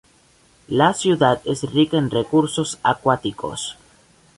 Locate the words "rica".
1.73-1.95